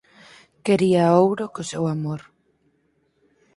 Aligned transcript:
Quería 0.65 1.15
ouro 1.25 1.45
co 1.53 1.61
seu 1.71 1.83
amor. 1.95 2.21